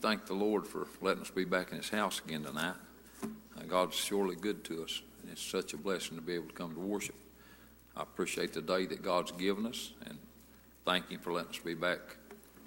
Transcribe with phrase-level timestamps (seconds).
[0.00, 2.74] thank the Lord for letting us be back in His house again tonight.
[3.22, 6.54] Uh, God's surely good to us, and it's such a blessing to be able to
[6.54, 7.14] come to worship.
[7.94, 10.18] I appreciate the day that God's given us, and
[10.86, 11.98] thank Him for letting us be back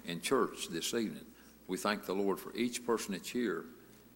[0.04, 1.24] in church this evening.
[1.66, 3.64] We thank the Lord for each person that's here,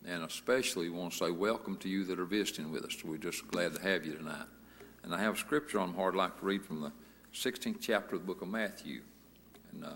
[0.06, 3.02] and especially want to say welcome to you that are visiting with us.
[3.04, 4.46] We're just glad to have you tonight.
[5.02, 6.92] And I have a scripture on my heart I'd like to read from the
[7.34, 9.00] 16th chapter of the book of Matthew.
[9.72, 9.94] And uh,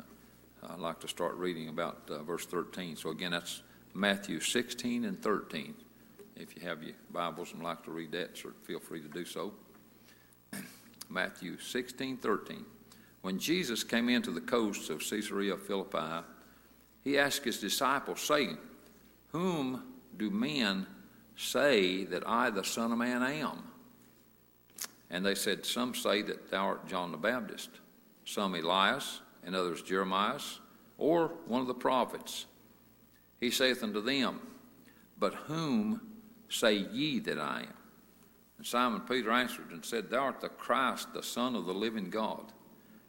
[0.68, 2.96] I'd like to start reading about uh, verse 13.
[2.96, 3.62] So, again, that's
[3.94, 5.74] Matthew 16 and 13.
[6.36, 9.52] If you have your Bibles and like to read that, feel free to do so.
[11.08, 12.64] Matthew 16, 13.
[13.22, 16.24] When Jesus came into the coasts of Caesarea Philippi,
[17.02, 18.56] he asked his disciples, saying,
[19.28, 19.82] Whom
[20.16, 20.86] do men
[21.36, 23.64] say that I, the Son of Man, am?
[25.10, 27.70] And they said, Some say that thou art John the Baptist,
[28.24, 30.38] some Elias, and others Jeremiah,
[31.02, 32.46] or one of the prophets.
[33.40, 34.40] He saith unto them,
[35.18, 36.00] But whom
[36.48, 37.74] say ye that I am?
[38.56, 42.08] And Simon Peter answered and said, Thou art the Christ, the Son of the living
[42.08, 42.52] God.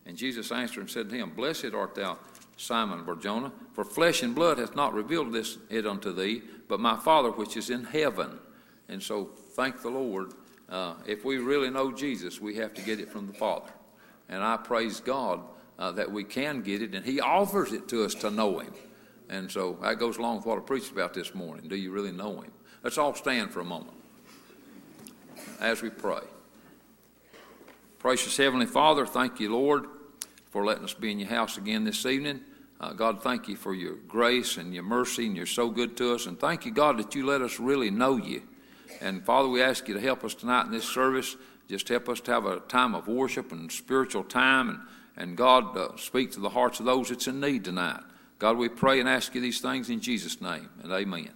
[0.07, 2.17] And Jesus answered and said to him, Blessed art thou,
[2.57, 6.97] Simon Barjona, for flesh and blood hath not revealed this it unto thee, but my
[6.97, 8.39] Father which is in heaven.
[8.89, 10.33] And so thank the Lord.
[10.67, 13.71] Uh, if we really know Jesus, we have to get it from the Father.
[14.29, 15.41] And I praise God
[15.79, 18.73] uh, that we can get it, and He offers it to us to know Him.
[19.29, 21.67] And so that goes along with what I preached about this morning.
[21.67, 22.51] Do you really know Him?
[22.83, 23.97] Let's all stand for a moment
[25.59, 26.21] as we pray.
[27.99, 29.85] Precious Heavenly Father, thank you, Lord,
[30.49, 32.41] for letting us be in your house again this evening.
[32.81, 36.13] Uh, God, thank you for your grace and your mercy, and you're so good to
[36.13, 36.25] us.
[36.25, 38.43] And thank you, God, that you let us really know you.
[38.99, 41.37] And Father, we ask you to help us tonight in this service.
[41.69, 44.79] Just help us to have a time of worship and spiritual time and
[45.15, 48.01] and God, uh, speak to the hearts of those that's in need tonight.
[48.39, 51.29] God, we pray and ask you these things in Jesus' name, and amen.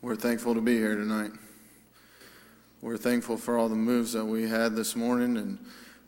[0.00, 1.32] We're thankful to be here tonight.
[2.82, 5.58] We're thankful for all the moves that we had this morning, and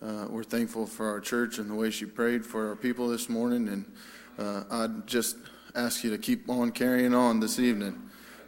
[0.00, 3.28] uh, we're thankful for our church and the way she prayed for our people this
[3.28, 3.66] morning.
[3.68, 3.92] And
[4.38, 5.38] uh, I'd just
[5.74, 8.00] ask you to keep on carrying on this evening.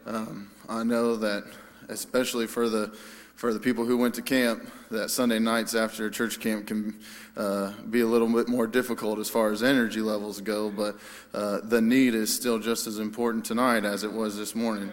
[0.06, 1.42] Um, I know that,
[1.88, 2.96] especially for the
[3.34, 7.00] for the people who went to camp, that Sunday nights after church camp can
[7.36, 10.96] uh, be a little bit more difficult as far as energy levels go, but
[11.34, 14.92] uh, the need is still just as important tonight as it was this morning.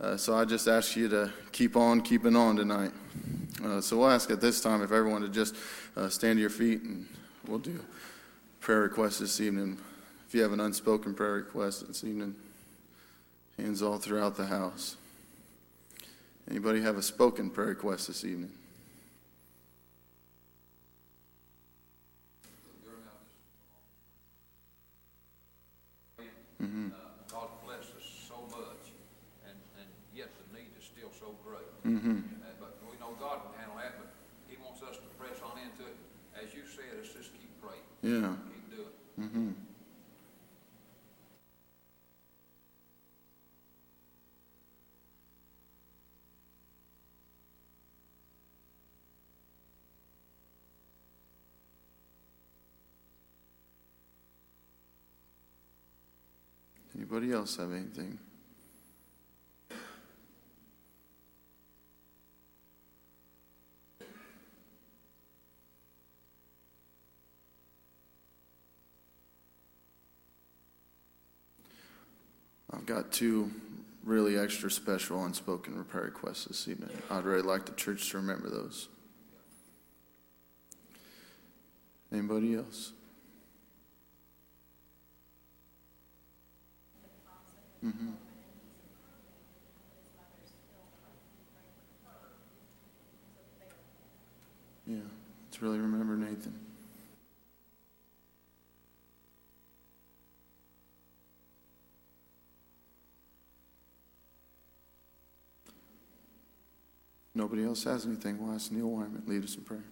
[0.00, 2.92] Uh, so I just ask you to keep on keeping on tonight.
[3.64, 5.54] Uh, so we'll ask at this time if everyone to just
[5.96, 7.06] uh, stand to your feet and
[7.48, 7.80] we'll do
[8.60, 9.78] prayer requests this evening.
[10.28, 12.34] If you have an unspoken prayer request this evening,
[13.56, 14.96] hands all throughout the house.
[16.50, 18.52] Anybody have a spoken prayer request this evening?
[26.58, 26.88] Uh,
[27.30, 28.90] God bless us so much,
[29.44, 31.75] and, and yet the need is still so great.
[31.86, 32.18] Mm-hmm.
[32.18, 34.10] Uh, But we know God can handle that, but
[34.50, 35.96] He wants us to press on into it.
[36.34, 38.34] As you said, let's just keep praying, Yeah.
[38.50, 38.90] keep doing.
[38.90, 39.20] it.
[39.22, 39.50] Mm-hmm.
[56.94, 58.18] Anybody else have anything?
[72.86, 73.50] Got two
[74.04, 76.90] really extra special unspoken prayer requests this evening.
[77.10, 78.88] I'd really like the church to remember those.
[82.12, 82.92] Anybody else?
[87.84, 88.10] Mm-hmm.
[94.86, 94.96] Yeah,
[95.48, 96.65] let's really remember Nathan.
[107.36, 108.38] Nobody else has anything.
[108.54, 109.84] Ask Neil Wyman lead us in prayer.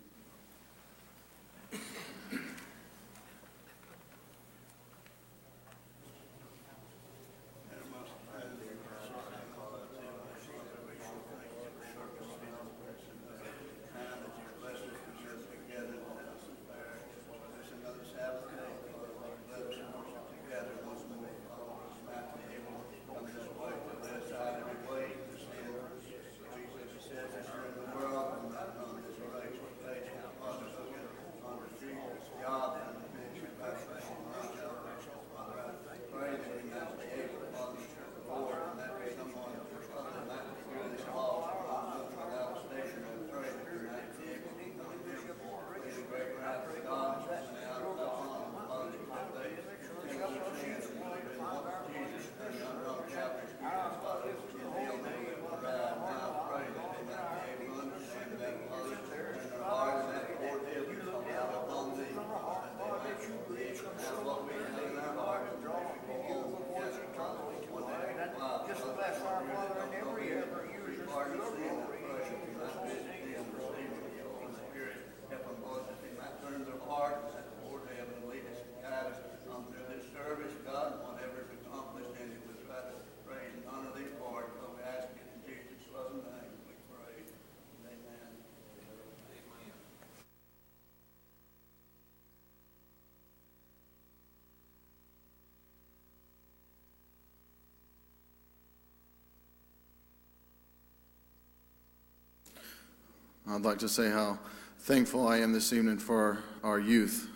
[103.46, 104.38] I'd like to say how
[104.80, 107.28] thankful I am this evening for our youth.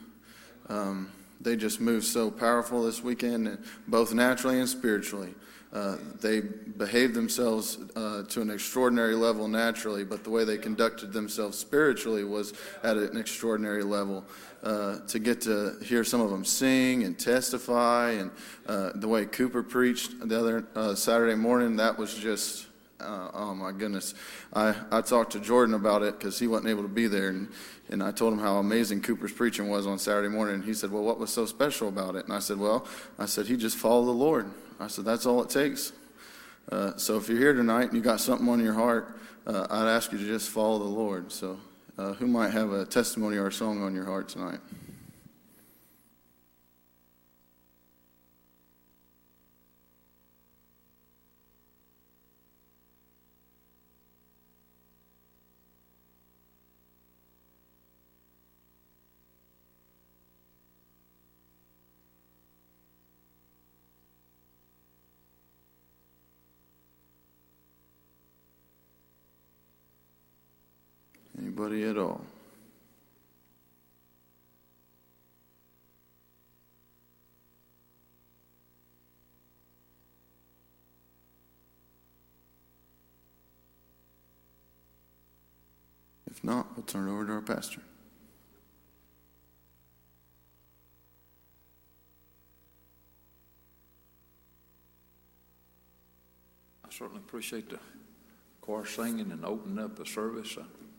[0.71, 5.35] Um, they just moved so powerful this weekend, both naturally and spiritually.
[5.71, 11.12] Uh, they behaved themselves uh, to an extraordinary level naturally, but the way they conducted
[11.12, 14.25] themselves spiritually was at an extraordinary level.
[14.62, 18.31] Uh, to get to hear some of them sing and testify, and
[18.66, 22.68] uh, the way Cooper preached the other uh, Saturday morning, that was just
[23.01, 24.15] uh, oh my goodness.
[24.53, 27.29] I, I talked to Jordan about it because he wasn't able to be there.
[27.29, 27.49] And,
[27.91, 30.57] and I told him how amazing Cooper's preaching was on Saturday morning.
[30.57, 32.25] And he said, Well, what was so special about it?
[32.25, 32.87] And I said, Well,
[33.19, 34.51] I said, he just followed the Lord.
[34.81, 35.93] I said, That's all it takes.
[36.71, 39.89] Uh, so if you're here tonight and you got something on your heart, uh, I'd
[39.89, 41.33] ask you to just follow the Lord.
[41.33, 41.59] So
[41.97, 44.61] uh, who might have a testimony or a song on your heart tonight?
[71.71, 72.23] At all?
[86.27, 87.83] If not, we'll turn it over to our pastor.
[96.83, 97.79] I certainly appreciate the
[98.63, 100.57] choir singing and opening up the service.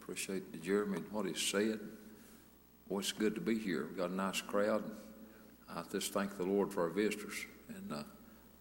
[0.10, 1.80] Appreciate the Jeremy and what he said.
[2.90, 3.86] Boy, it's good to be here.
[3.86, 4.84] We've got a nice crowd.
[5.70, 7.36] I just thank the Lord for our visitors
[7.68, 8.04] and uh,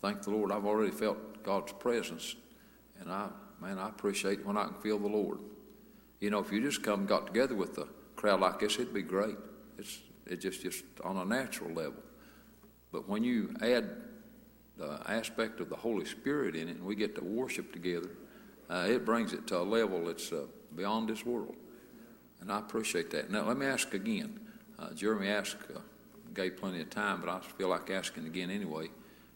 [0.03, 0.53] thank the Lord.
[0.53, 2.37] I've already felt God's presence,
[3.01, 3.31] and I,
[3.63, 5.39] man, I appreciate when I can feel the Lord.
[6.21, 8.93] You know, if you just come and got together with a crowd like this, it'd
[8.93, 9.37] be great.
[9.79, 12.03] It's it's just just on a natural level.
[12.93, 13.89] But when you add
[14.77, 18.11] the aspect of the Holy Spirit in it, and we get to worship together,
[18.69, 20.43] uh, it brings it to a level that's uh,
[20.75, 21.57] beyond this world.
[22.41, 23.31] And I appreciate that.
[23.31, 24.39] Now, let me ask again.
[24.79, 25.81] Uh, Jeremy asked, uh,
[26.35, 28.89] gave plenty of time, but I feel like asking again anyway.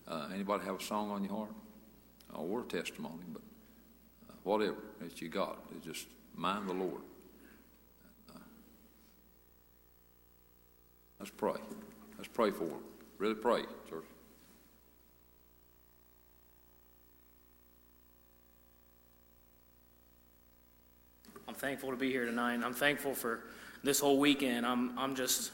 [0.07, 1.51] Uh, anybody have a song on your heart?
[2.35, 3.43] Or a testimony, but
[4.31, 7.03] uh, whatever that you got, it's just mind the Lord.
[11.19, 11.53] let's pray.
[12.17, 12.83] Let's pray for him.
[13.19, 14.05] Really pray, church.
[21.53, 22.61] I'm thankful to be here tonight.
[22.65, 23.41] I'm thankful for
[23.85, 24.65] this whole weekend.
[24.65, 25.53] I'm, I'm just,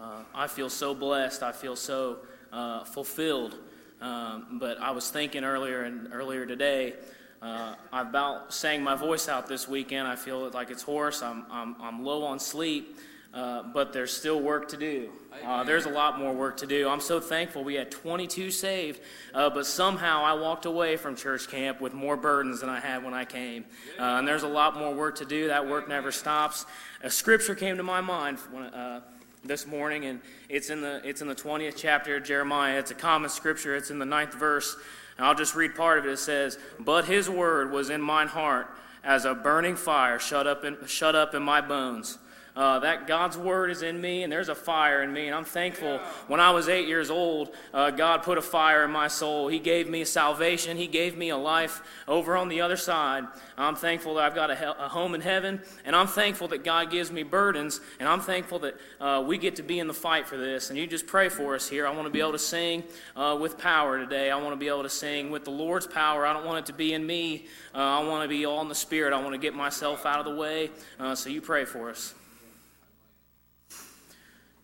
[0.00, 1.44] uh, I feel so blessed.
[1.44, 2.16] I feel so
[2.52, 3.54] uh, fulfilled.
[4.00, 6.94] Um, but I was thinking earlier and earlier today,
[7.40, 10.08] uh, I about sang my voice out this weekend.
[10.08, 11.22] I feel like it's hoarse.
[11.22, 12.98] I'm, I'm, I'm low on sleep.
[13.32, 15.08] Uh, but there's still work to do.
[15.44, 16.88] Uh, there's a lot more work to do.
[16.88, 19.00] I'm so thankful we had 22 saved,
[19.32, 23.04] uh, but somehow I walked away from church camp with more burdens than I had
[23.04, 23.64] when I came.
[23.98, 25.46] Uh, and there's a lot more work to do.
[25.46, 26.66] That work never stops.
[27.02, 29.00] A scripture came to my mind when, uh,
[29.44, 32.78] this morning, and it's in the it's in the 20th chapter of Jeremiah.
[32.78, 33.76] It's a common scripture.
[33.76, 34.76] It's in the ninth verse.
[35.16, 36.10] And I'll just read part of it.
[36.10, 40.64] It says, "But His word was in mine heart as a burning fire shut up
[40.64, 42.18] in shut up in my bones."
[42.56, 45.26] Uh, that God's word is in me, and there's a fire in me.
[45.26, 45.98] And I'm thankful.
[46.26, 49.48] When I was eight years old, uh, God put a fire in my soul.
[49.48, 50.76] He gave me salvation.
[50.76, 53.24] He gave me a life over on the other side.
[53.56, 56.64] I'm thankful that I've got a, he- a home in heaven, and I'm thankful that
[56.64, 59.94] God gives me burdens, and I'm thankful that uh, we get to be in the
[59.94, 60.70] fight for this.
[60.70, 61.86] And you just pray for us here.
[61.86, 62.82] I want to be able to sing
[63.16, 64.30] uh, with power today.
[64.30, 66.26] I want to be able to sing with the Lord's power.
[66.26, 67.46] I don't want it to be in me.
[67.74, 69.12] Uh, I want to be all in the Spirit.
[69.12, 70.70] I want to get myself out of the way.
[70.98, 72.14] Uh, so you pray for us.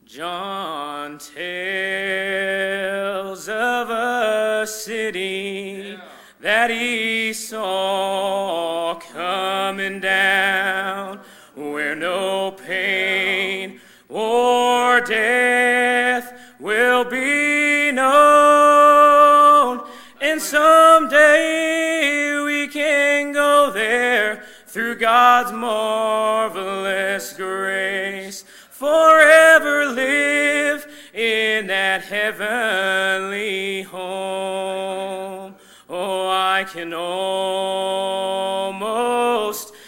[0.06, 1.48] John tells
[3.48, 5.98] of a city
[6.38, 11.18] that he saw coming down
[11.56, 19.88] where no pain or death will be known.
[20.20, 28.44] And someday we can go there through God's marvelous grace
[28.78, 35.54] forever live in that heavenly home.
[35.88, 37.32] Oh, I can almost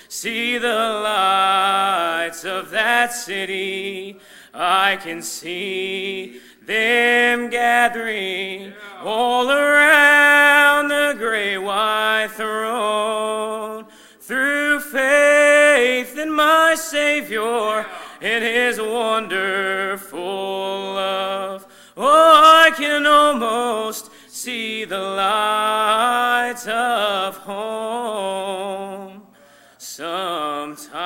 [0.09, 4.19] see the lights of that city.
[4.55, 8.73] I can see them gathering
[9.03, 13.85] all around the great white throne.
[14.21, 17.87] Through faith in my Savior,
[18.21, 21.67] in his wonderful love.
[21.97, 29.23] Oh, I can almost see the lights of home.
[29.79, 30.99] Sometimes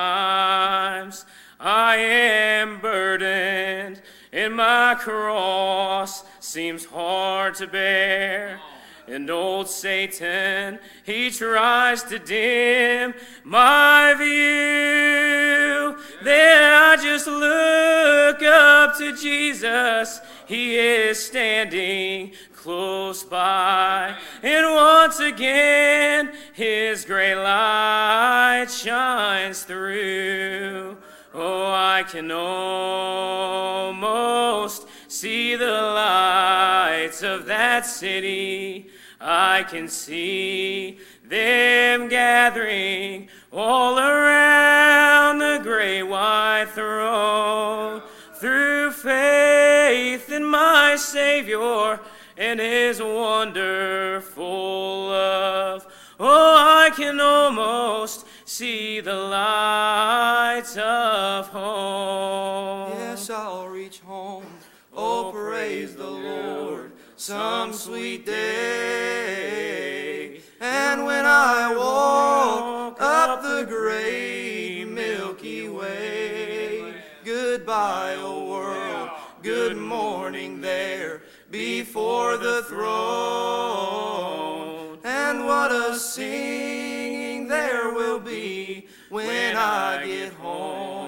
[1.59, 8.59] I am burdened, and my cross seems hard to bear.
[9.07, 15.92] And old Satan, he tries to dim my view.
[16.23, 20.21] Then I just look up to Jesus.
[20.47, 24.15] He is standing close by.
[24.41, 30.97] And once again, his great light shines through.
[31.33, 33.97] Oh, I can almost
[35.07, 38.89] see the lights of that city.
[39.19, 48.01] I can see them gathering all around the great white throne.
[48.35, 51.99] Through faith in my Savior
[52.35, 54.43] and His wonderful
[55.07, 55.85] love.
[56.19, 62.91] Oh, I can almost see the lights of home.
[62.97, 64.45] Yes, I'll reach home.
[64.93, 69.43] Oh, oh praise the Lord, some sweet day.
[70.59, 72.82] And when I walk
[73.53, 79.11] the great Milky Way, goodbye, oh world,
[79.43, 83.77] good morning there before the throne.
[85.03, 91.03] And what a singing there will be when I get home.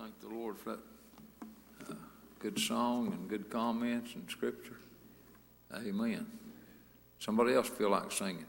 [0.00, 0.80] Thank the Lord for that
[1.90, 1.94] uh,
[2.38, 4.76] good song and good comments and scripture.
[5.74, 6.26] Amen.
[7.18, 8.44] Somebody else feel like singing?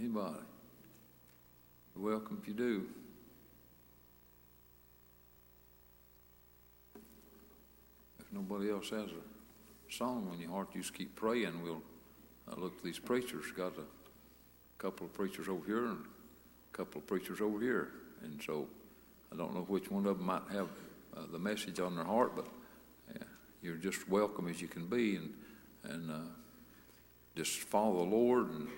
[0.00, 0.38] Anybody?
[1.94, 2.86] You're welcome if you do.
[8.20, 11.62] If nobody else has a song on your heart, you just keep praying.
[11.62, 11.82] We'll
[12.50, 13.46] uh, look these preachers.
[13.56, 13.82] Got a
[14.78, 16.04] couple of preachers over here and
[16.72, 17.88] a couple of preachers over here.
[18.22, 18.68] And so
[19.32, 20.68] I don't know which one of them might have
[21.16, 22.46] uh, the message on their heart, but
[23.60, 25.34] you're just welcome as you can be and,
[25.84, 26.28] and uh,
[27.34, 28.50] just follow the Lord.
[28.50, 28.68] And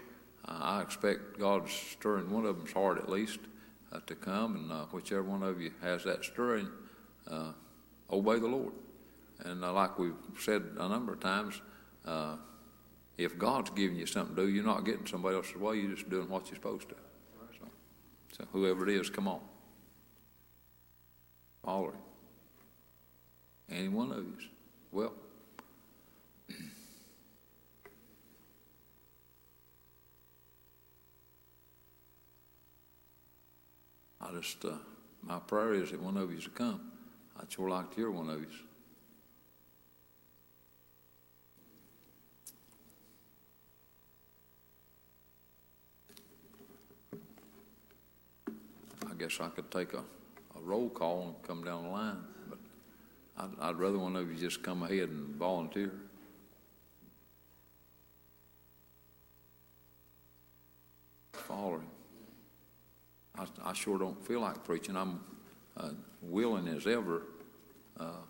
[0.46, 3.40] I expect God's stirring one of them's heart at least
[3.92, 4.56] uh, to come.
[4.56, 6.68] And uh, whichever one of you has that stirring,
[7.30, 7.52] uh,
[8.10, 8.72] obey the Lord.
[9.44, 11.60] And like we've said a number of times,
[13.18, 15.76] if God's giving you something to do, you're not getting somebody else's way.
[15.76, 16.94] You're just doing what you're supposed to.
[18.40, 19.40] So, whoever it is, come on.
[21.66, 21.92] Him.
[23.70, 24.34] Any one of you.
[24.90, 25.12] Well,
[34.20, 34.70] I just, uh,
[35.22, 36.92] my prayer is that one of you to come.
[37.38, 38.46] I'd sure like to hear one of you.
[49.10, 52.58] I guess I could take a, a roll call and come down the line, but
[53.36, 55.92] I'd, I'd rather one of you just come ahead and volunteer.
[61.32, 61.86] Follow him.
[63.38, 64.96] I, I sure don't feel like preaching.
[64.96, 65.20] I'm
[65.76, 65.90] uh,
[66.22, 67.22] willing as ever.
[67.98, 68.22] Uh,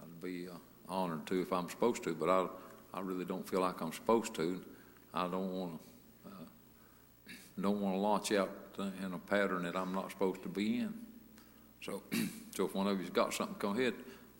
[0.00, 0.52] I'd be uh,
[0.88, 2.46] honored to if I'm supposed to, but I,
[2.94, 4.60] I really don't feel like I'm supposed to.
[5.12, 5.78] I don't want to
[7.60, 10.94] don't want to launch out in a pattern that I'm not supposed to be in.
[11.80, 12.02] So,
[12.54, 13.94] so if one of you's got something, come ahead.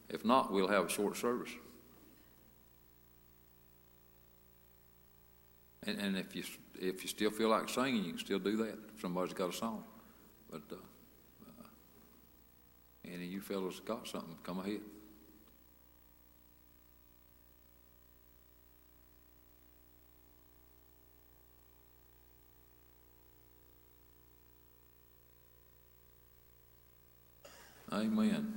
[0.08, 1.50] If not, we'll have a short service.
[5.86, 6.44] And, and if you
[6.80, 8.78] if you still feel like singing, you can still do that.
[8.94, 9.84] If somebody's got a song,
[10.50, 11.66] but uh, uh,
[13.04, 14.80] any of you fellows got something, come ahead.
[27.92, 28.54] Amen.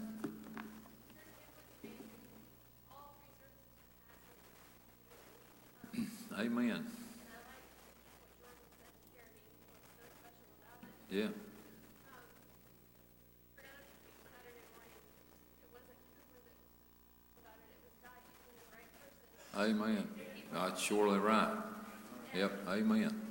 [6.38, 6.86] Amen.
[11.10, 11.28] Yeah.
[19.58, 20.08] Amen.
[20.54, 21.54] That's surely right.
[22.34, 22.52] Yep.
[22.68, 23.31] Amen.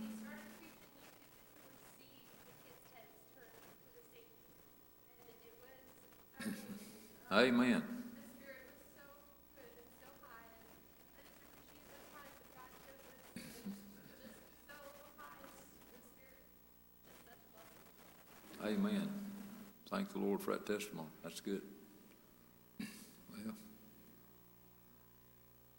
[7.32, 7.82] Amen.
[18.64, 19.08] Amen.
[19.90, 21.08] Thank the Lord for that testimony.
[21.22, 21.62] That's good.
[22.78, 23.54] Well,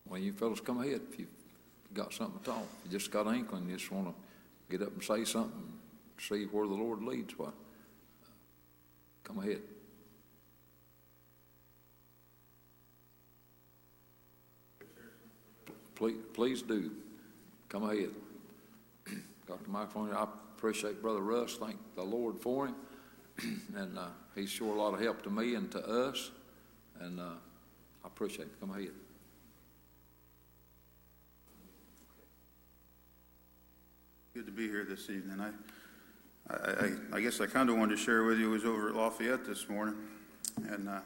[0.07, 1.27] well, you fellows come ahead if you've
[1.93, 2.65] got something to talk.
[2.85, 4.13] You just got an inkling, you just want to
[4.69, 5.73] get up and say something,
[6.17, 7.37] see where the Lord leads.
[7.37, 7.47] Why?
[7.47, 7.49] Uh,
[9.23, 9.61] come ahead.
[16.01, 16.89] Please, please do.
[17.69, 18.09] Come ahead.
[19.47, 19.69] Dr.
[19.69, 20.11] microphone.
[20.11, 20.23] I
[20.57, 21.57] appreciate Brother Russ.
[21.57, 22.75] Thank the Lord for him.
[23.75, 26.31] and uh, he's sure a lot of help to me and to us.
[27.01, 27.33] And uh,
[28.03, 28.59] I appreciate it.
[28.59, 28.89] Come ahead.
[34.33, 35.39] Good to be here this evening.
[35.39, 38.65] I, I, I, I guess I kind of wanted to share with you, I was
[38.65, 39.97] over at Lafayette this morning,
[40.67, 41.01] and uh,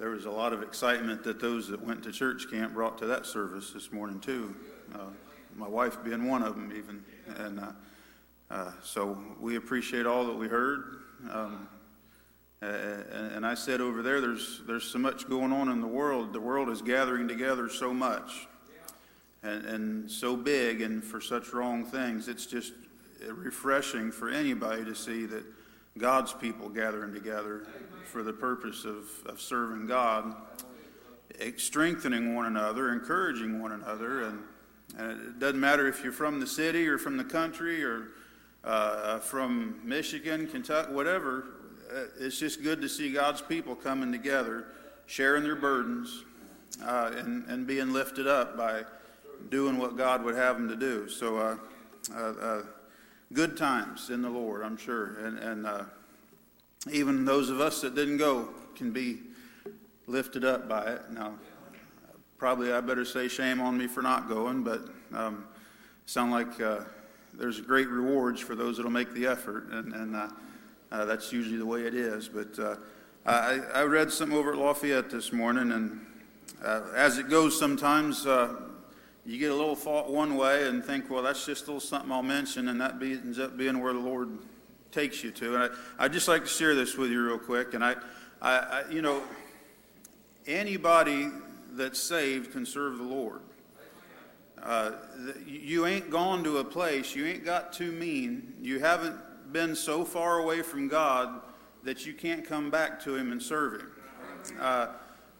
[0.00, 3.06] there was a lot of excitement that those that went to church camp brought to
[3.06, 4.56] that service this morning, too.
[4.92, 5.10] Uh,
[5.54, 7.04] my wife being one of them, even.
[7.36, 7.72] And uh,
[8.50, 10.96] Uh, so we appreciate all that we heard.
[11.30, 11.68] Um,
[12.60, 16.32] and, and I said over there, there's, there's so much going on in the world.
[16.32, 18.48] The world is gathering together so much
[19.44, 22.26] and, and so big and for such wrong things.
[22.26, 22.72] It's just
[23.28, 25.44] refreshing for anybody to see that
[25.98, 27.66] God's people gathering together
[28.04, 30.34] for the purpose of, of serving God,
[31.56, 34.24] strengthening one another, encouraging one another.
[34.24, 34.42] And,
[34.98, 38.08] and it doesn't matter if you're from the city or from the country or
[38.64, 41.46] uh, from Michigan, Kentucky, whatever.
[41.92, 44.66] Uh, it's just good to see God's people coming together,
[45.06, 46.24] sharing their burdens,
[46.84, 48.84] uh, and, and being lifted up by
[49.48, 51.08] doing what God would have them to do.
[51.08, 51.56] So, uh,
[52.14, 52.62] uh, uh
[53.32, 55.18] good times in the Lord, I'm sure.
[55.18, 55.84] And, and uh,
[56.92, 59.18] even those of us that didn't go can be
[60.06, 61.02] lifted up by it.
[61.10, 61.34] Now,
[62.38, 65.44] probably I better say shame on me for not going, but um,
[66.06, 66.80] sound like uh,
[67.34, 70.28] there's great rewards for those that'll make the effort, and, and uh,
[70.90, 72.28] uh, that's usually the way it is.
[72.28, 72.76] But uh,
[73.26, 76.06] I, I, read something over at Lafayette this morning, and
[76.64, 78.56] uh, as it goes sometimes, uh,
[79.30, 82.10] you get a little thought one way and think, well, that's just a little something
[82.10, 84.38] I'll mention, and that be, ends up being where the Lord
[84.90, 85.54] takes you to.
[85.54, 87.74] And I, I'd just like to share this with you real quick.
[87.74, 87.94] And I,
[88.42, 89.22] I, I you know,
[90.48, 91.28] anybody
[91.74, 93.42] that's saved can serve the Lord.
[94.60, 94.92] Uh,
[95.46, 99.16] you ain't gone to a place, you ain't got too mean, you haven't
[99.52, 101.40] been so far away from God
[101.84, 103.92] that you can't come back to Him and serve Him.
[104.58, 104.88] Uh,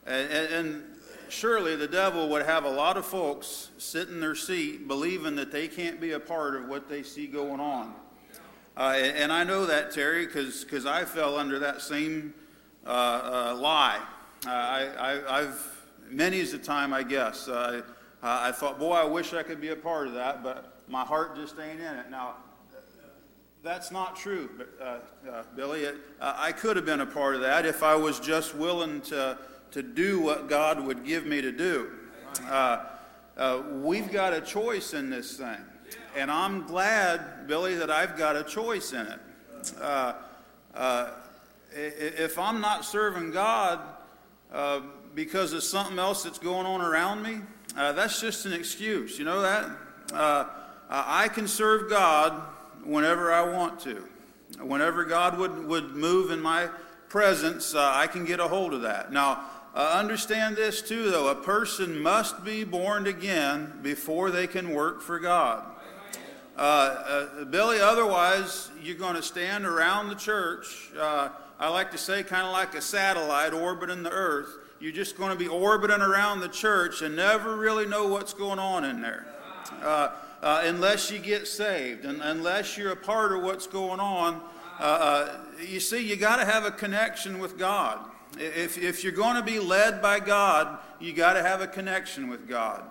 [0.06, 0.89] and, and,
[1.32, 5.52] surely the devil would have a lot of folks sit in their seat believing that
[5.52, 7.94] they can't be a part of what they see going on.
[8.76, 12.32] Uh, and, I know that, Terry, because I fell under that same
[12.86, 14.00] uh, uh, lie.
[14.46, 15.58] Uh, I, have
[16.08, 17.46] many's the time, I guess.
[17.46, 17.82] Uh,
[18.22, 21.36] I thought, boy, I wish I could be a part of that, but my heart
[21.36, 22.10] just ain't in it.
[22.10, 22.36] Now,
[23.62, 24.48] that's not true,
[24.82, 24.98] uh,
[25.54, 25.82] Billy.
[25.82, 29.36] It, I could have been a part of that if I was just willing to
[29.72, 31.90] to do what God would give me to do.
[32.48, 32.84] Uh,
[33.36, 35.56] uh, we've got a choice in this thing.
[36.16, 39.20] And I'm glad, Billy, that I've got a choice in it.
[39.80, 40.14] Uh,
[40.74, 41.10] uh
[41.72, 43.78] if I'm not serving God
[44.52, 44.80] uh,
[45.14, 47.38] because of something else that's going on around me,
[47.76, 49.20] uh, that's just an excuse.
[49.20, 49.70] You know that?
[50.92, 52.32] I can serve God
[52.82, 54.04] whenever I want to.
[54.60, 56.68] Whenever God would, would move in my
[57.08, 59.12] presence, I can get a hold of that.
[59.12, 61.28] Now, uh, understand this too, though.
[61.28, 65.64] A person must be born again before they can work for God.
[66.56, 70.90] Uh, uh, Billy, otherwise, you're going to stand around the church.
[70.98, 71.28] Uh,
[71.58, 74.48] I like to say, kind of like a satellite orbiting the earth.
[74.80, 78.58] You're just going to be orbiting around the church and never really know what's going
[78.58, 79.26] on in there.
[79.80, 80.10] Uh,
[80.42, 84.40] uh, unless you get saved, and unless you're a part of what's going on,
[85.64, 88.00] you see, you got to have a connection with God.
[88.38, 92.28] If, if you're going to be led by God, you got to have a connection
[92.28, 92.84] with God.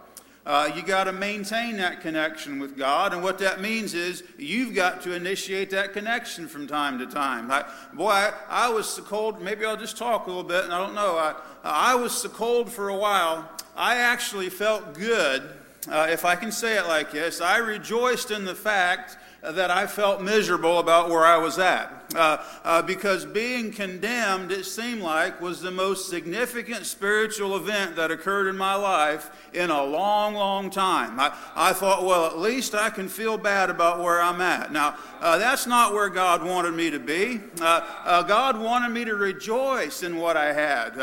[0.45, 4.73] Uh, you got to maintain that connection with God, and what that means is you've
[4.73, 7.51] got to initiate that connection from time to time.
[7.51, 9.41] I, boy, I, I, was so cold.
[9.41, 11.17] Maybe I'll just talk a little bit, and I don't know.
[11.17, 13.47] I, I was so cold for a while.
[13.75, 15.43] I actually felt good,
[15.87, 17.41] uh, if I can say it like this.
[17.41, 21.98] I rejoiced in the fact that I felt miserable about where I was at.
[22.15, 28.09] Uh, uh, because being condemned, it seemed like, was the most significant spiritual event that
[28.09, 31.19] occurred in my life in a long, long time.
[31.19, 34.71] I, I thought, well, at least I can feel bad about where I'm at.
[34.71, 37.41] Now, uh, that's not where God wanted me to be.
[37.61, 40.95] Uh, uh, God wanted me to rejoice in what I had.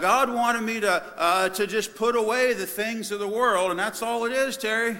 [0.00, 4.02] God wanted me to, to just put away the things of the world, and that's
[4.02, 4.96] all it is, Terry.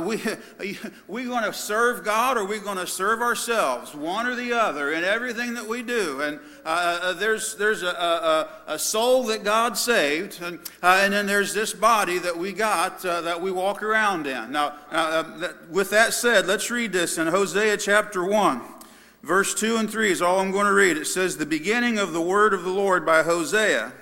[0.00, 0.20] we
[1.08, 4.52] we going to serve God or are we going to serve ourselves, one or the
[4.52, 6.20] other in everything that we do.
[6.22, 11.12] And uh, uh, there's, there's a, a, a, soul that God saved, and, uh, and
[11.12, 14.52] then there's this body that we got uh, that we walk around in.
[14.52, 18.60] Now, uh, that, with that said, let's read this in Hosea chapter 1.
[19.22, 20.96] Verse 2 and 3 is all I'm going to read.
[20.96, 23.92] It says, The beginning of the word of the Lord by Hosea.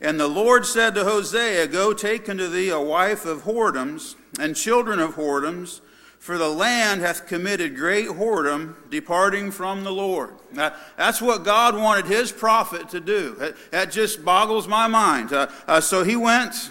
[0.00, 4.56] And the Lord said to Hosea, Go take unto thee a wife of whoredoms and
[4.56, 5.80] children of whoredoms
[6.18, 10.34] for the land hath committed great whoredom, departing from the Lord.
[10.52, 13.36] Now, that's what God wanted his prophet to do.
[13.70, 15.32] That, just boggles my mind.
[15.32, 16.70] Uh, uh, so he went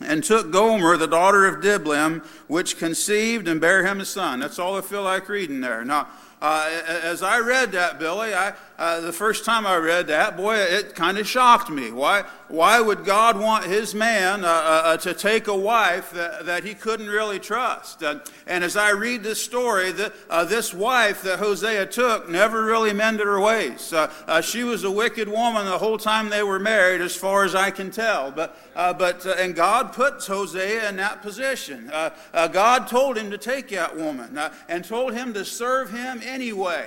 [0.00, 4.40] and took Gomer, the daughter of Diblaim, which conceived and bare him a son.
[4.40, 5.84] That's all I feel like reading there.
[5.84, 6.08] Now,
[6.40, 10.56] uh, as I read that, Billy, I, uh, the first time I read that, boy,
[10.56, 11.92] it kind of shocked me.
[11.92, 16.46] Why, why would God want his man uh, uh, uh to take a wife that,
[16.46, 18.02] that he couldn't really trust?
[18.02, 18.18] Uh,
[18.48, 22.92] and as I read this story, the, uh, this wife that Hosea took never really
[22.92, 23.94] mended her ways.
[24.42, 27.70] she was a wicked woman the whole time they were married, as far as I
[27.70, 28.32] can tell.
[28.32, 31.90] But, but and God puts Hosea in that position.
[32.32, 36.86] God told him to take that woman and told him to serve him anyway.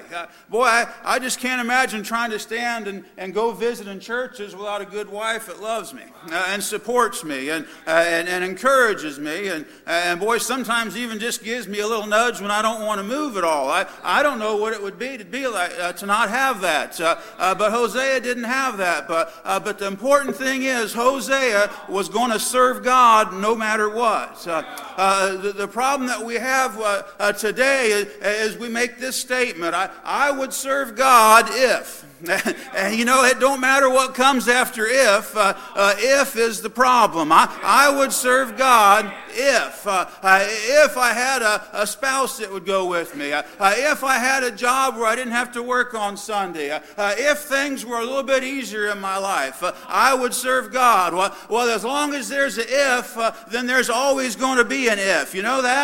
[0.50, 4.56] boy, I, I just can't imagine trying to stand and, and go visit in churches
[4.56, 8.44] without a good wife that loves me uh, and supports me and, uh, and, and,
[8.44, 9.50] encourages me.
[9.50, 13.00] And, and boy, sometimes even just gives me a little nudge when I don't want
[13.00, 13.70] to move at all.
[13.70, 16.62] I, I don't know what it would be to be like, uh, to not have
[16.62, 17.00] that.
[17.00, 19.08] Uh, uh, but Hosea didn't have that.
[19.08, 23.90] But, uh, but the important thing is, Hosea was going to serve God no matter
[23.90, 24.46] what.
[24.98, 28.08] Uh, the, the, problem that we have uh, uh, today is,
[28.54, 32.04] is we make this statement I, I would serve God if.
[32.76, 35.36] and you know, it don't matter what comes after if.
[35.36, 37.32] Uh, uh, if is the problem.
[37.32, 39.86] I, I would serve God if.
[39.86, 43.34] Uh, uh if I had a, a, spouse that would go with me.
[43.34, 46.80] Uh, uh, if I had a job where I didn't have to work on Sunday.
[46.98, 51.14] if things were a little bit easier in my life, I would serve God.
[51.14, 53.16] Well, well, as long as there's an if,
[53.50, 55.36] then there's always going to be an if.
[55.36, 55.78] You know that?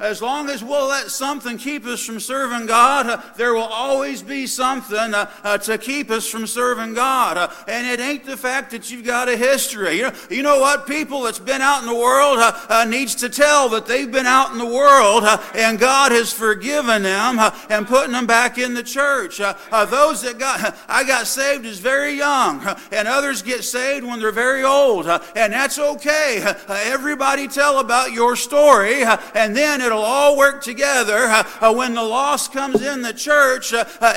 [0.00, 4.46] as long as we'll let something keep us from serving God, there will always be
[4.46, 7.36] something to to keep us from serving God.
[7.36, 9.96] Uh, and it ain't the fact that you've got a history.
[9.96, 10.86] You know, you know what?
[10.86, 14.26] People that's been out in the world uh, uh, needs to tell that they've been
[14.26, 18.58] out in the world uh, and God has forgiven them uh, and putting them back
[18.58, 19.40] in the church.
[19.40, 23.64] Uh, uh, those that got, I got saved as very young uh, and others get
[23.64, 25.06] saved when they're very old.
[25.06, 26.42] and that's okay.
[26.68, 29.02] everybody tell about your story
[29.34, 31.28] and then it'll all work together.
[31.60, 33.72] when the loss comes in the church,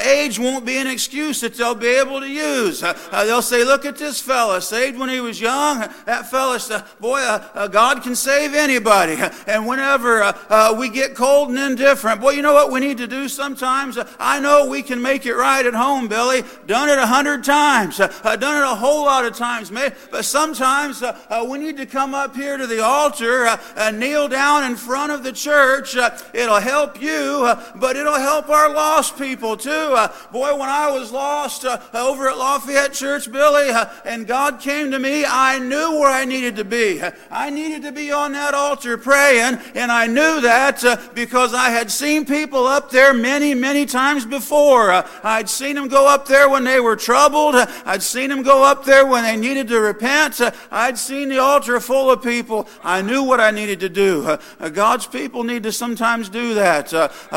[0.06, 2.82] age won't be an excuse that they'll be able to use.
[2.82, 5.80] Uh, uh, they'll say, Look at this fella, saved when he was young.
[6.06, 9.18] That fella, uh, boy, uh, uh God can save anybody.
[9.48, 12.98] And whenever uh, uh, we get cold and indifferent, boy, you know what we need
[12.98, 13.98] to do sometimes?
[14.20, 16.44] I know we can make it right at home, Billy.
[16.66, 18.00] Done it a hundred times.
[18.00, 19.94] I've done it a whole lot of times, maybe.
[20.10, 21.04] But sometimes
[21.48, 23.46] we need to come up here to the altar,
[23.78, 25.96] and kneel down in front of the church.
[26.34, 29.96] it'll help you, but it'll help our lost people too.
[30.32, 34.62] boy, when I was lost, lost uh, over at Lafayette Church, Billy, uh, and God
[34.62, 37.02] came to me, I knew where I needed to be.
[37.30, 41.72] I needed to be on that altar praying, and I knew that uh, because I
[41.72, 44.92] had seen people up there many, many times before.
[44.92, 47.56] Uh, I'd seen them go up there when they were troubled.
[47.86, 50.40] I'd seen them go up there when they needed to repent.
[50.40, 52.66] Uh, I'd seen the altar full of people.
[52.82, 54.26] I knew what I needed to do.
[54.26, 56.90] Uh, God's people need to sometimes do that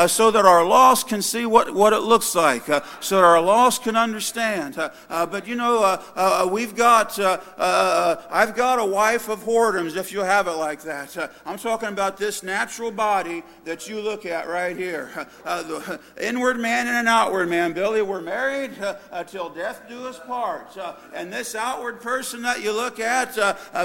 [0.07, 2.65] so that our lost can see what, what it looks like,
[3.01, 4.77] so that our lost can understand.
[4.77, 8.85] Uh, uh, but you know, uh, uh, uh we've got, uh, uh, I've got a
[8.85, 11.17] wife of whoredoms, if you have it like that.
[11.17, 15.09] Uh, I'm talking about this natural body that you look at right here.
[15.45, 17.73] Uh, the inward man and an outward man.
[17.73, 18.71] Billy, we're married
[19.27, 20.77] till death do us part.
[21.13, 23.35] and this outward person that you look at,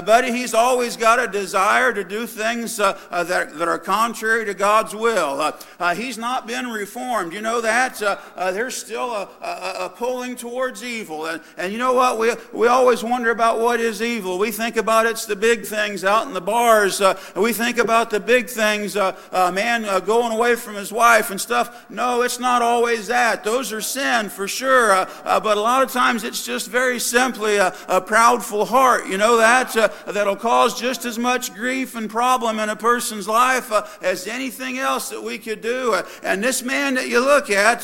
[0.05, 4.93] buddy, he's always got a desire to do things that, that are contrary to God's
[4.93, 5.53] will.
[5.95, 7.33] he's not been reformed.
[7.33, 7.99] You know that?
[8.35, 11.25] there's still a, a, a pulling towards evil.
[11.25, 12.19] And, and you know what?
[12.19, 14.37] We, we always wonder about what is evil.
[14.37, 17.01] We think about it's the big things out in the bars.
[17.01, 20.91] Uh, we think about the big things, uh, uh, man uh, going away from his
[20.91, 21.89] wife and stuff.
[21.89, 23.43] No, it's not always that.
[23.43, 24.91] Those are sin for sure.
[24.91, 29.07] Uh, uh, but a lot of times it's just very simply a, a proudful heart.
[29.07, 29.73] You know that?
[30.05, 33.71] that'll cause just as much grief and problem in a person's life
[34.01, 35.95] as anything else that we could do.
[36.23, 37.81] and this man that you look at,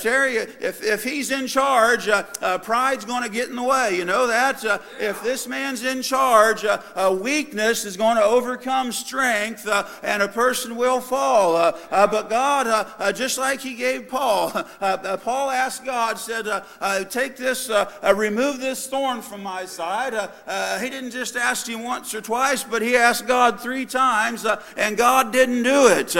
[0.00, 3.96] Terry, if, if he's in charge, uh, uh, pride's going to get in the way.
[3.96, 4.64] You know that?
[4.64, 10.22] Uh, if this man's in charge, uh, weakness is going to overcome strength uh, and
[10.22, 11.56] a person will fall.
[11.56, 16.46] Uh, but God, just like He gave Paul, Paul asked God, said,
[17.10, 17.70] Take this,
[18.14, 20.12] remove this thorn from my side.
[20.80, 24.46] he didn't just ask Him once or twice, but he asked God three times,
[24.76, 26.14] and God didn't do it.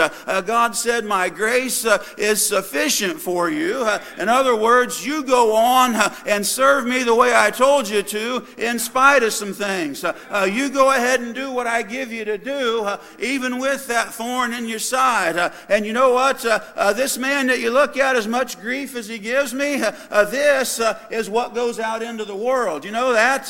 [0.45, 1.85] God said, My grace
[2.17, 3.87] is sufficient for you.
[4.17, 8.03] in other words, you go on uh, and serve me the way I told you
[8.03, 10.03] to, in spite of some things.
[10.03, 13.59] Uh, uh, you go ahead and do what I give you to do, uh, even
[13.59, 15.37] with that thorn in your side.
[15.37, 16.45] Uh, and you know what?
[16.45, 19.77] Uh, this man that you look at, as much grief as he gives me,
[20.31, 22.85] this is what goes out into the world.
[22.85, 23.47] You know that?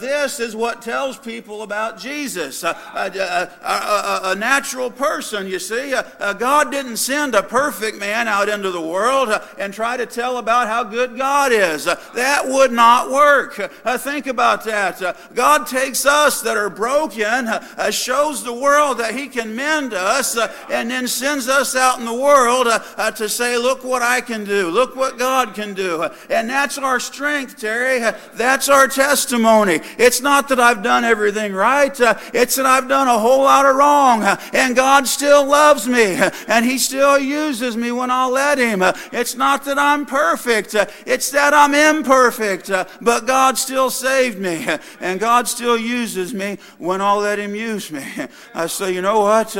[0.00, 2.64] This is what tells people about Jesus.
[2.64, 5.94] A, natural person, you see.
[6.38, 10.68] God didn't send a perfect man out into the world and try to tell about
[10.68, 11.84] how good God is.
[11.84, 13.58] That would not work.
[13.84, 15.00] Uh, think about that.
[15.00, 19.54] Uh, God takes us that are broken, uh, uh shows the world that He can
[19.54, 23.84] mend us, uh, and then sends us out in the world uh, to say, Look
[23.84, 24.70] what I can do.
[24.70, 26.08] Look what God can do.
[26.30, 28.00] And that's our strength, Terry.
[28.34, 29.80] That's our testimony.
[29.98, 33.76] It's not that I've done everything right, it's that I've done a whole lot of
[33.76, 34.22] wrong,
[34.52, 36.18] and God still loves me,
[36.48, 38.82] and He still uses me when I'll let Him.
[39.12, 40.74] It's not that I'm perfect,
[41.06, 46.34] it's that I'm imperfect, uh, but God still saved me, uh, and God still uses
[46.34, 48.04] me when I'll let Him use me.
[48.54, 49.56] I say, you know what?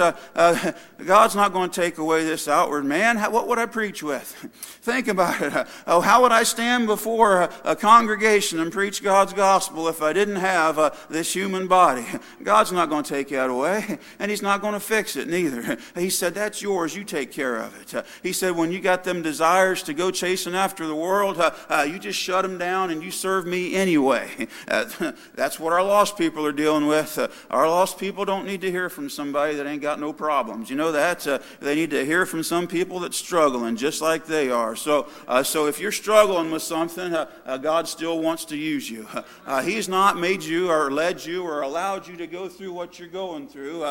[1.05, 3.17] God's not going to take away this outward man.
[3.17, 4.27] How, what would I preach with?
[4.83, 5.67] Think about it.
[5.87, 10.13] Oh, how would I stand before a, a congregation and preach God's gospel if I
[10.13, 12.05] didn't have uh, this human body?
[12.43, 15.79] God's not going to take that away, and He's not going to fix it neither.
[15.95, 16.95] He said, That's yours.
[16.95, 17.95] You take care of it.
[17.95, 21.53] Uh, he said, When you got them desires to go chasing after the world, uh,
[21.69, 24.49] uh, you just shut them down and you serve me anyway.
[24.67, 27.19] That's what our lost people are dealing with.
[27.19, 30.71] Uh, our lost people don't need to hear from somebody that ain't got no problems.
[30.71, 31.27] You know that?
[31.27, 34.77] Uh, they need to hear from some people that's struggling just like they are.
[34.77, 38.91] So, uh, so if you're struggling with something, uh, uh, God still wants to use
[38.91, 39.07] you.
[39.47, 42.99] Uh, he's not made you or led you or allowed you to go through what
[42.99, 43.83] you're going through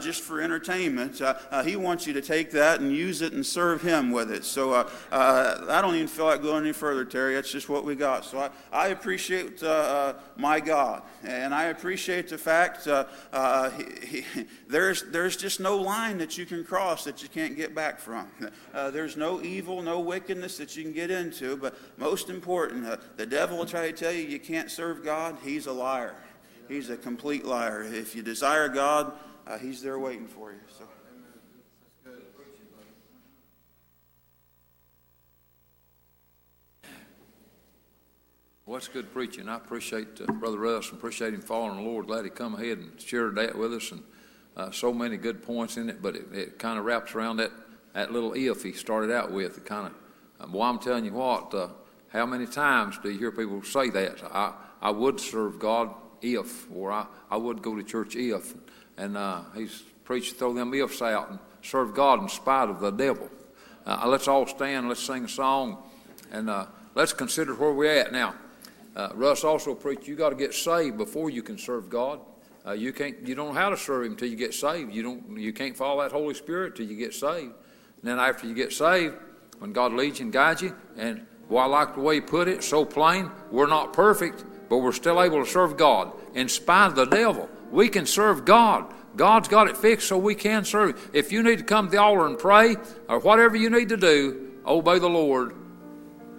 [0.00, 1.20] just for entertainment.
[1.64, 4.44] He wants you to take that and use it and serve Him with it.
[4.44, 7.34] So I don't even feel like going any further, Terry.
[7.34, 8.24] That's just what we got.
[8.24, 9.60] So I, I appreciate
[10.36, 16.33] my God, and I appreciate the fact he, he, there's there's just no line that
[16.36, 18.28] you can cross that you can't get back from.
[18.74, 21.56] Uh, there's no evil, no wickedness that you can get into.
[21.56, 25.38] But most important, uh, the devil will try to tell you you can't serve God.
[25.44, 26.16] He's a liar.
[26.66, 27.84] He's a complete liar.
[27.84, 29.12] If you desire God,
[29.46, 30.58] uh, He's there waiting for you.
[30.76, 30.86] So.
[38.66, 39.46] Well, that's good preaching.
[39.48, 42.06] I appreciate uh, Brother Russ and appreciate him following the Lord.
[42.06, 44.02] Glad he come ahead and shared that with us, and
[44.56, 46.02] uh, so many good points in it.
[46.02, 47.50] But it, it kind of wraps around that
[47.94, 49.58] that little if he started out with.
[49.58, 51.54] It kind of, um, well, I'm telling you what.
[51.54, 51.68] Uh,
[52.08, 54.22] how many times do you hear people say that?
[54.32, 58.54] I I would serve God if, or I I would go to church if,
[58.96, 62.90] and uh, he's preached throw them ifs out and serve God in spite of the
[62.90, 63.30] devil.
[63.86, 64.88] Uh, let's all stand.
[64.88, 65.82] Let's sing a song,
[66.30, 68.34] and uh, let's consider where we're at now.
[68.96, 72.20] Uh, Russ also preached, you got to get saved before you can serve God.
[72.66, 74.94] Uh, you can't, you don't know how to serve Him until you get saved.
[74.94, 77.52] You don't, you can't follow that Holy Spirit till you get saved.
[77.52, 79.16] And then after you get saved,
[79.58, 82.48] when God leads you and guides you, and well, I like the way He put
[82.48, 83.30] it, so plain.
[83.50, 87.50] We're not perfect, but we're still able to serve God in spite of the devil.
[87.70, 88.92] We can serve God.
[89.14, 91.10] God's got it fixed so we can serve.
[91.12, 92.76] If you need to come to the altar and pray,
[93.08, 95.54] or whatever you need to do, obey the Lord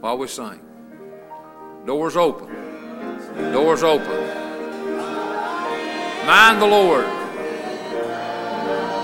[0.02, 0.60] while we sing.
[1.86, 2.50] Doors open.
[3.54, 4.45] Doors open.
[6.26, 7.06] Mind the Lord.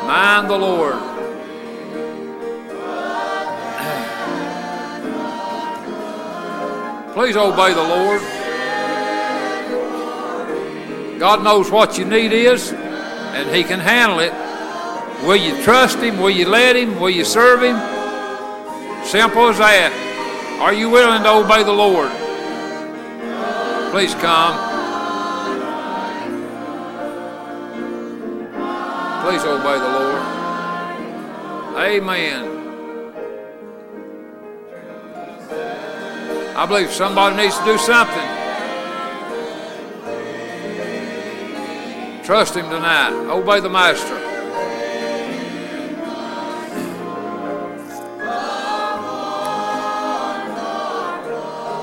[0.08, 0.96] Mind the Lord.
[7.14, 8.22] Please obey the Lord.
[11.20, 14.34] God knows what your need is, and He can handle it.
[15.24, 16.18] Will you trust Him?
[16.18, 17.00] Will you let Him?
[17.00, 17.78] Will you serve Him?
[19.06, 19.94] Simple as that.
[20.60, 22.10] Are you willing to obey the Lord?
[23.92, 24.71] Please come.
[29.22, 30.22] Please obey the Lord.
[31.78, 32.58] Amen.
[36.58, 38.28] I believe somebody needs to do something.
[42.24, 43.12] Trust Him tonight.
[43.30, 44.18] Obey the Master.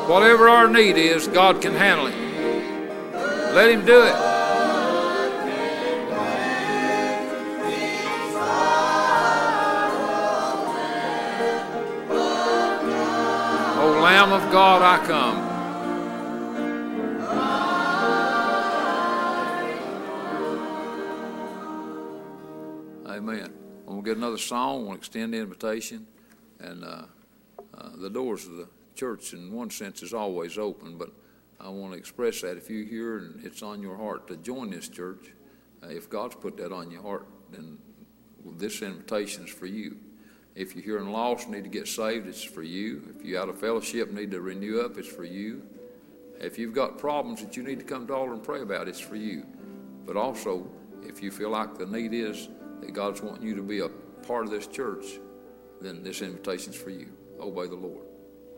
[0.09, 2.16] Whatever our need is, God can handle it.
[3.55, 4.38] Let Him do it.
[14.09, 15.37] Lamb of God, I come.
[23.07, 23.53] Amen.
[23.87, 24.81] I'm going to get another song.
[24.81, 26.07] I want to extend the invitation.
[26.59, 27.03] And uh,
[27.77, 31.11] uh, the doors of the church, in one sense, is always open, but
[31.61, 34.71] I want to express that if you hear and it's on your heart to join
[34.71, 35.35] this church,
[35.83, 37.77] uh, if God's put that on your heart, then
[38.57, 39.99] this invitation's for you.
[40.59, 43.15] If you're here and lost, need to get saved, it's for you.
[43.17, 45.63] If you're out of fellowship, need to renew up, it's for you.
[46.41, 48.99] If you've got problems that you need to come to altar and pray about, it's
[48.99, 49.47] for you.
[50.05, 50.69] But also,
[51.01, 52.49] if you feel like the need is
[52.81, 53.89] that God's wanting you to be a
[54.27, 55.21] part of this church,
[55.81, 57.07] then this invitation's for you.
[57.39, 58.03] Obey the Lord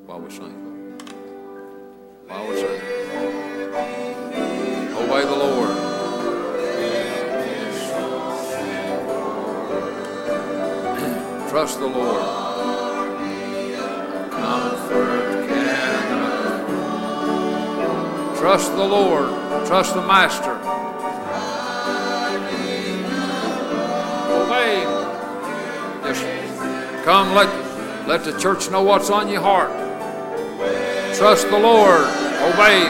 [0.07, 0.97] while we sing.
[2.29, 2.81] While we sing.
[4.97, 5.60] Obey the Lord.
[11.61, 12.23] Trust the Lord.
[18.39, 19.67] Trust the Lord.
[19.67, 20.55] Trust the Master.
[24.41, 24.85] Obey.
[26.03, 29.69] Just come, let, let the church know what's on your heart.
[31.15, 32.07] Trust the Lord.
[32.41, 32.87] Obey.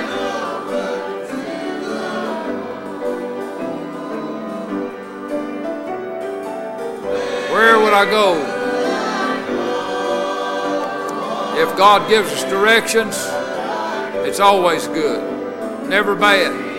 [7.52, 8.49] Where would I go?
[11.70, 13.16] If God gives us directions,
[14.26, 16.69] it's always good, never bad.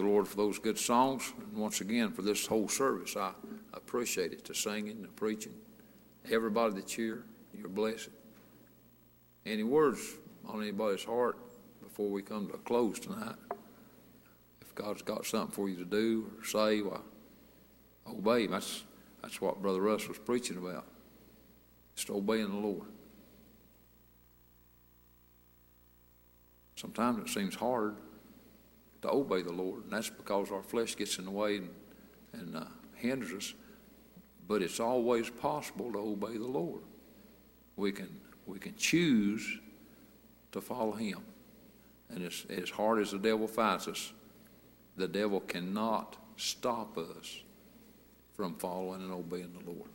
[0.00, 1.32] The Lord for those good songs.
[1.38, 3.32] And once again, for this whole service, I
[3.74, 5.54] appreciate it the singing, the preaching.
[6.30, 7.24] Everybody that's here,
[7.56, 8.10] you're blessed.
[9.46, 10.00] Any words
[10.46, 11.38] on anybody's heart
[11.82, 13.36] before we come to a close tonight?
[14.60, 17.00] If God's got something for you to do or say, why,
[18.08, 18.52] obey Him.
[18.52, 18.84] That's,
[19.22, 20.86] that's what Brother Russ was preaching about.
[21.94, 22.86] Just obeying the Lord.
[26.76, 27.96] Sometimes it seems hard
[29.02, 31.70] to obey the Lord, and that's because our flesh gets in the way and,
[32.32, 33.54] and uh, hinders us.
[34.46, 36.82] But it's always possible to obey the Lord.
[37.76, 39.58] We can we can choose
[40.52, 41.20] to follow Him,
[42.10, 44.12] and as as hard as the devil fights us,
[44.96, 47.42] the devil cannot stop us
[48.34, 49.90] from following and obeying the Lord.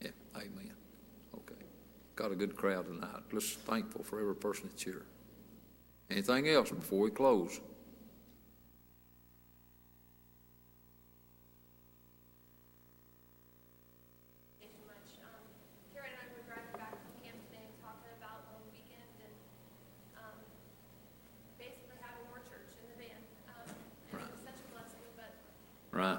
[0.00, 0.74] Yeah, Amen.
[1.34, 1.62] Okay,
[2.16, 3.22] got a good crowd tonight.
[3.32, 5.04] Let's thankful for every person that's here.
[6.10, 7.60] Anything else before we close?
[14.58, 15.06] Thank you much.
[15.22, 15.38] Um,
[15.94, 19.36] Karen and I were driving back from camp today and talking about long weekend and,
[20.18, 20.36] um,
[21.62, 23.22] basically having more church in the van.
[23.54, 23.70] Um,
[24.18, 25.30] and it was such a blessing, but
[26.00, 26.16] Right.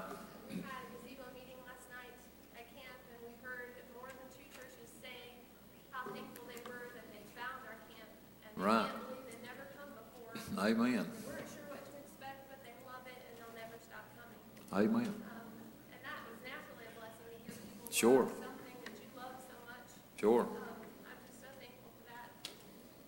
[0.53, 2.13] we had a gazebo meeting last night
[2.53, 5.41] at camp and we heard more than two churches say
[5.89, 8.05] how thankful they were that they found our camp.
[8.45, 8.86] And they Right.
[8.93, 10.38] can't believe they'd never come before.
[10.61, 11.09] Amen.
[11.09, 14.38] They weren't sure what to expect, but they love it and they'll never stop coming.
[14.69, 15.09] Amen.
[15.17, 15.49] Um,
[15.89, 18.29] and that was naturally a blessing to hear people Sure.
[18.29, 19.89] love something that you love so much.
[20.21, 20.45] Sure.
[20.45, 20.61] Um,
[21.09, 22.29] I'm just so thankful for that.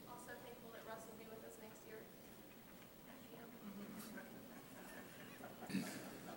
[0.09, 3.53] Also thankful that Russ will be with us next year at camp.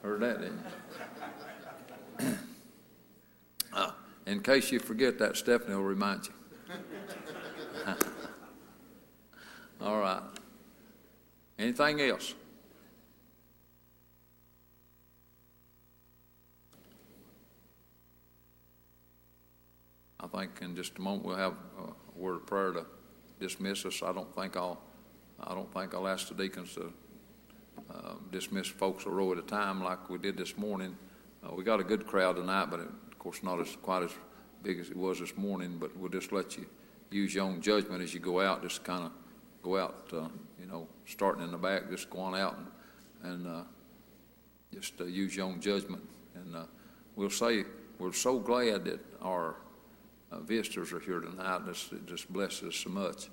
[0.05, 0.61] Heard that, didn't
[2.21, 2.37] you?
[3.73, 3.91] Uh,
[4.27, 6.33] In case you forget that, Stephanie will remind you.
[9.81, 10.23] All right.
[11.59, 12.33] Anything else?
[20.21, 22.87] I think in just a moment we'll have a word of prayer to
[23.41, 24.01] dismiss us.
[24.01, 24.81] I don't think I'll,
[25.41, 26.93] I don't think I'll ask the deacons to
[27.91, 30.97] uh, dismiss folks a row at a time like we did this morning.
[31.43, 34.13] Uh, we got a good crowd tonight, but of course not as quite as
[34.63, 35.79] big as it was this morning.
[35.79, 36.67] But we'll just let you
[37.11, 38.63] use your own judgment as you go out.
[38.63, 39.13] Just kind of
[39.63, 40.29] go out, uh,
[40.61, 43.63] you know, starting in the back, just go on out and, and uh,
[44.73, 46.03] just uh, use your own judgment.
[46.35, 46.65] And uh,
[47.17, 47.65] we'll say
[47.99, 49.57] we're so glad that our
[50.31, 51.67] uh, visitors are here tonight.
[51.67, 53.29] This it just blesses us so much.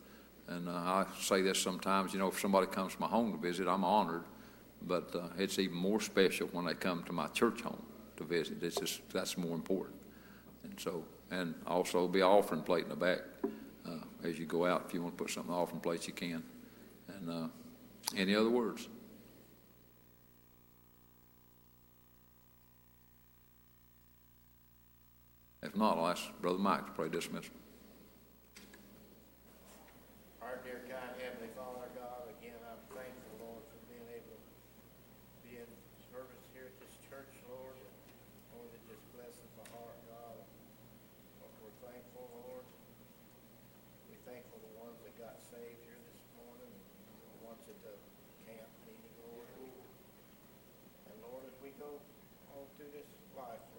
[0.48, 3.38] And uh, I say this sometimes, you know, if somebody comes to my home to
[3.38, 4.24] visit, I'm honored.
[4.86, 7.82] But it's even more special when they come to my church home
[8.18, 8.62] to visit.
[8.62, 9.96] It's just that's more important.
[10.64, 13.20] And so, and also be offering plate in the back
[13.86, 14.86] uh, as you go out.
[14.88, 16.44] If you want to put something offering plate, you can.
[17.08, 17.48] And uh,
[18.16, 18.88] any other words?
[25.62, 27.56] If not, I'll ask Brother Mike to pray dismissal.
[30.42, 35.56] Our dear kind Heavenly Father, God, again, I'm thankful, Lord, for being able to be
[35.56, 35.70] in
[36.12, 37.80] service here at this church, Lord.
[45.24, 47.96] got saved here this morning, and once at the
[48.44, 49.48] camp meeting, Lord.
[51.08, 51.96] And Lord, as we go
[52.52, 53.73] on through this life,